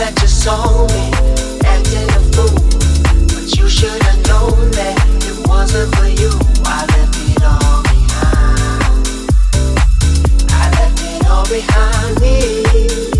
[0.00, 0.28] that you
[0.94, 1.12] me
[1.68, 2.56] acting a fool,
[3.28, 4.96] but you should have known that
[5.28, 6.30] it wasn't for you.
[6.64, 9.28] I left it all behind.
[10.48, 13.19] I left it all behind me.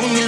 [0.00, 0.27] don't you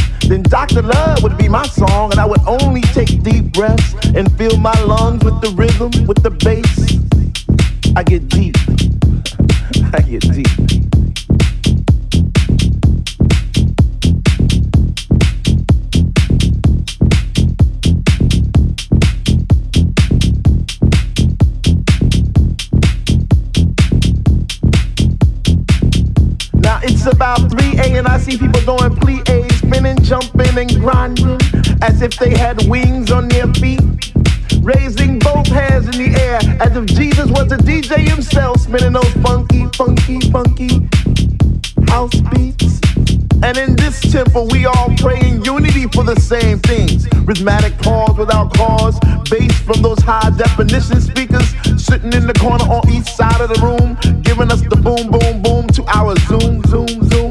[0.27, 0.81] then Dr.
[0.81, 4.77] Love would be my song, and I would only take deep breaths and fill my
[4.81, 6.91] lungs with the rhythm, with the bass.
[7.95, 8.55] I get deep,
[9.93, 10.47] I get deep.
[26.53, 31.39] Now it's about 3A and I see people doing plie A's, spinning, jumping, and grinding
[31.81, 33.81] as if they had wings on their feet.
[34.61, 39.13] Raising both hands in the air as if Jesus was a DJ himself, spinning those
[39.23, 40.87] funky, funky, funky
[41.87, 42.79] house beats.
[43.43, 47.07] And in this temple, we all pray in unity for the same things.
[47.25, 48.99] Rhythmic pause without cause,
[49.29, 53.59] bass from those high definition speakers sitting in the corner on each side of the
[53.61, 57.30] room, giving us the boom, boom, boom to our zoom, zoom, zoom.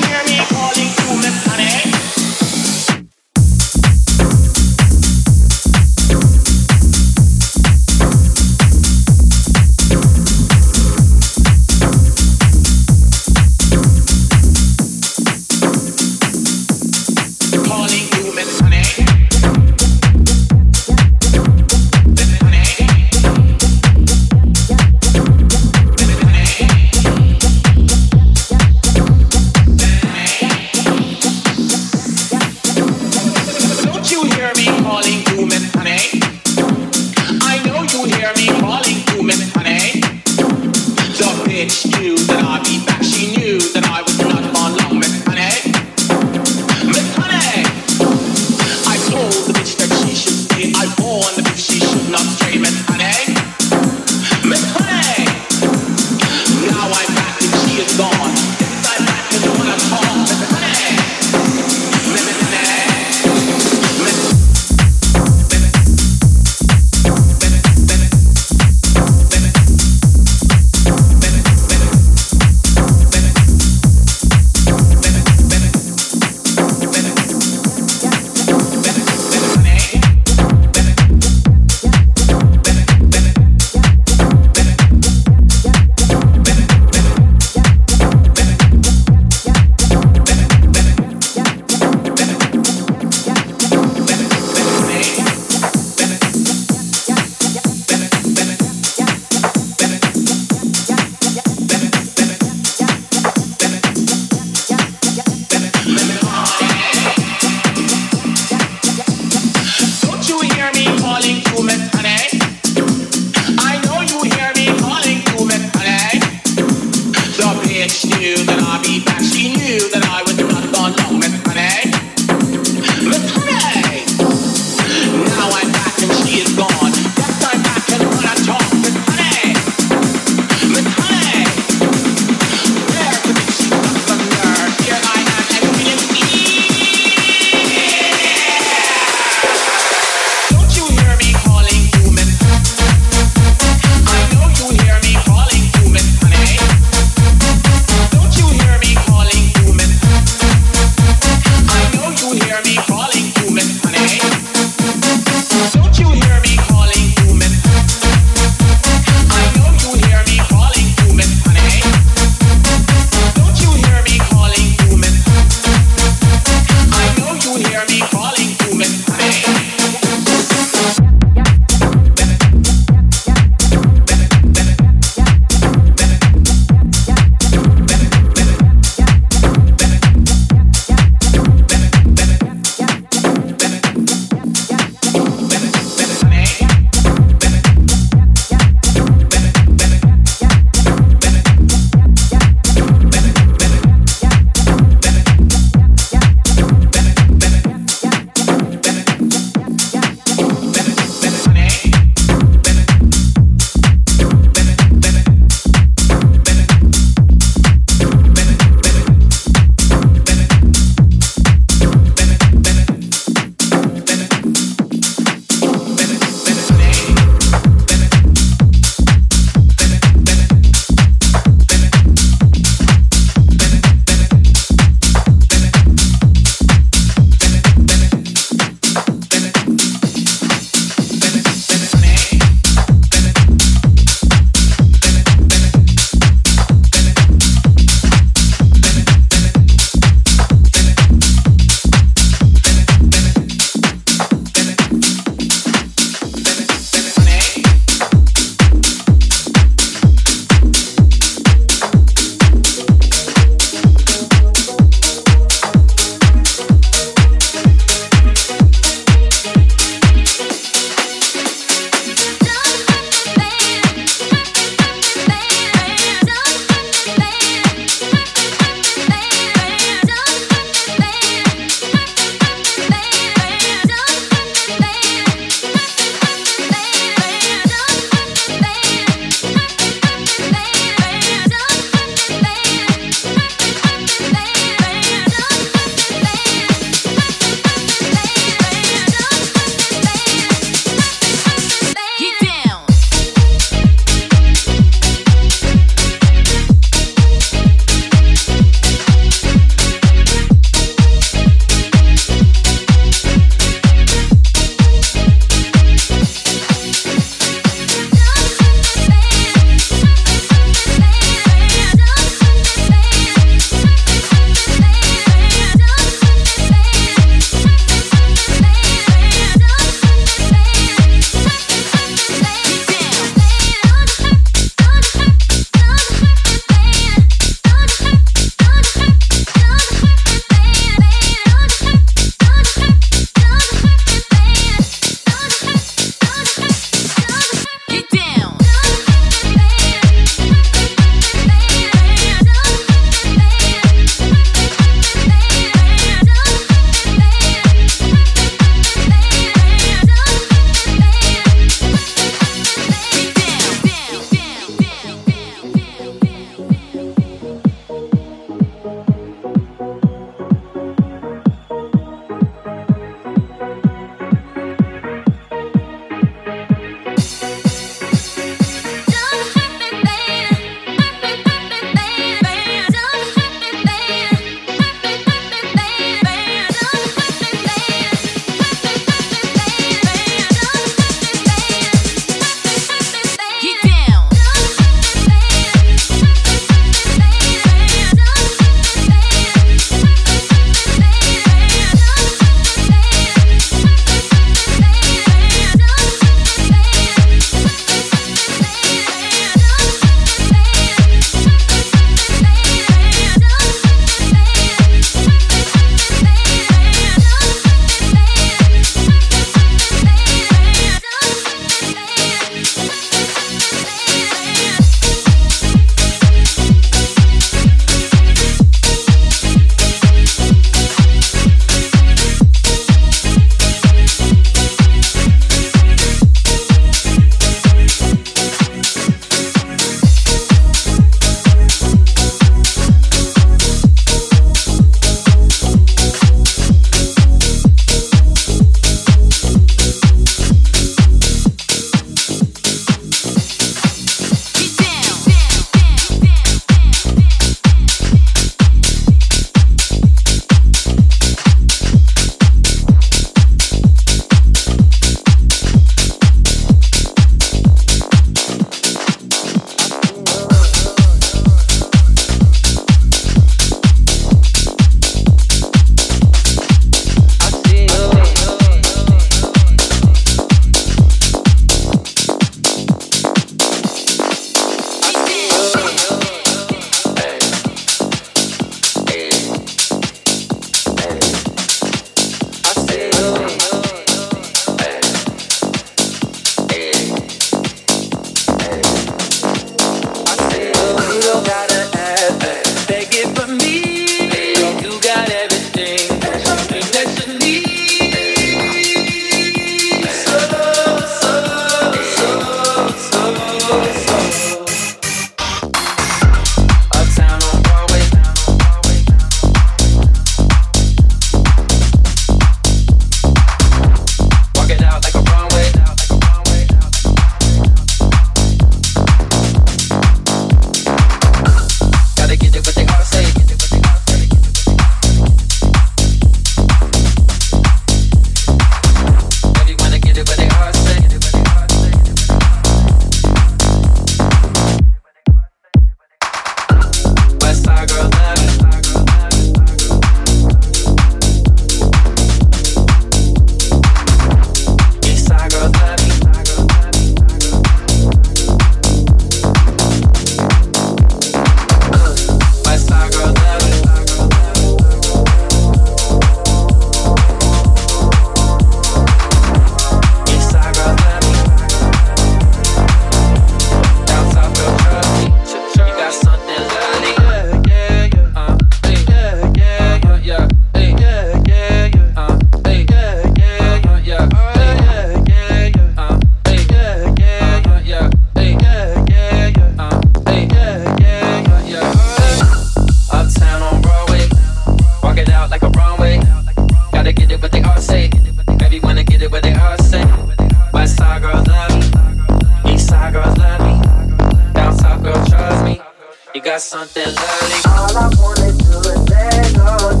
[596.43, 597.61] got something lovely.
[597.71, 600.00] All I wanna do is let go.